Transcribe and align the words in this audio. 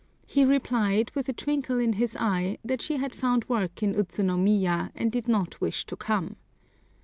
He 0.25 0.43
replied, 0.45 1.11
with 1.13 1.29
a 1.29 1.33
twinkle 1.33 1.77
in 1.79 1.93
his 1.93 2.17
eye, 2.19 2.57
that 2.65 2.81
she 2.81 2.97
had 2.97 3.13
found 3.13 3.47
work 3.47 3.83
in 3.83 3.93
Utsunomiya 3.93 4.89
and 4.95 5.11
did 5.11 5.27
not 5.27 5.61
wish 5.61 5.85
to 5.85 5.95
come. 5.95 6.37